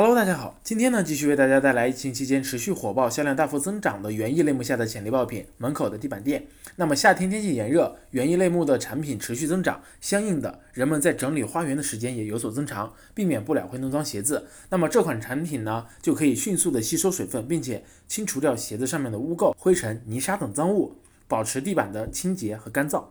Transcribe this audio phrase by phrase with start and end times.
[0.00, 6.46] Hello，大家好，今天呢继续为大家带来疫情期间持续火爆、销量大幅增长的园艺类目下的潜力爆品——门口的地板垫。
[6.76, 14.46] 那么夏天天气炎热，园艺类目的产品持续增长，相应的，人们在整理花园的时间也有所增长，避免不了会弄脏鞋子。
[14.70, 20.94] 那么这款产品呢，就可以迅速的吸收水分，并且清除掉鞋子上面的污垢、灰尘、泥沙等脏物，
[21.26, 23.02] 保持地板的清洁和干燥。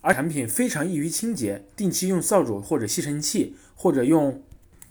[0.00, 4.42] 而产品非常易于清洁，定期用扫帚或者吸尘器，或者用。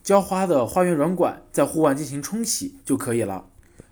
[0.08, 3.44] 浇花的花园软管在户外进行冲洗就可以了。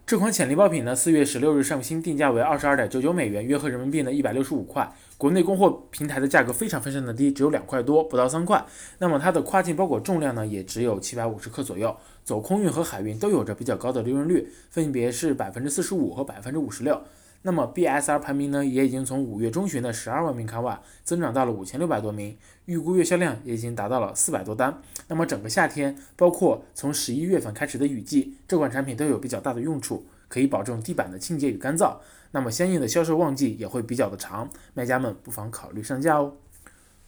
[0.05, 4.89] 这款潜力爆品呢，四月十六日上新，定价为二十二点九九美元，约合人民币呢一百六十五块。
[5.17, 8.65] 国内供货平台的价格非常非常的低，只有两块多，不到三块。
[8.99, 11.93] 那么它的跨境包裹重量呢，也只有七百五十克左右。
[12.23, 17.01] 走空运和海运都有着比较高的利润率，分别是百分之四十五和百分之五十六。
[17.47, 24.81] 那么 BSR 排名呢，也已经从五月中旬的十二万名卡瓦增长到了五千六百多名，预估月销量也已经达到了四百多单。
[25.09, 31.97] 那么整个夏天，包括从十一月份开始的雨季，这款产品都有比较大的用处，可以保证地板的清洁与干燥。
[32.31, 36.33] 那么相应的销售旺季也会比较的长，卖家们不妨考虑上架哦。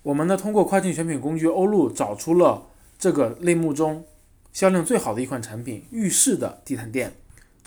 [0.03, 2.67] 我们呢通过跨境选品工具欧路找出了
[2.99, 4.05] 这个类目中
[4.53, 7.13] 销量最好的一款产品——浴室的地毯垫。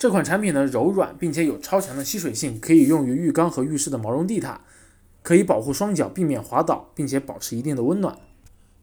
[0.01, 4.59] 这款产品呢柔软，并且有超强的吸水性，可以用于浴缸和浴室的毛绒地毯，
[5.21, 8.17] 可以保护双脚，避免滑倒，并且保持一定的温暖。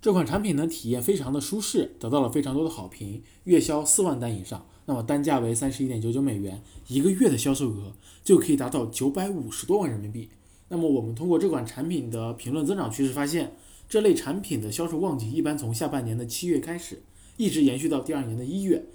[0.00, 10.28] 这款产品呢体验非常的舒适，得到了非常多的好评，月销四万单以上，那么单价为三十一点九九美元，一个月的销售额就可以达到九百五十多万人民币。
[10.69, 13.56] 那么我们通过这款产品的评论增长趋势发现，
[13.88, 17.03] 这类产品的销售旺季一般从下半年的七月开始，
[17.36, 18.86] 一直延续到第二年的一月。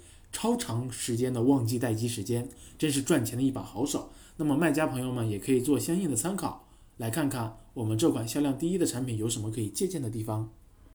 [0.44, 4.10] 超长时间的旺季待机时间，真是赚钱的一把好手。
[4.36, 10.50] 那么卖家朋友们也可以做相应的参考，来看看我们这款销量第一的产品有什么可以借鉴的地方。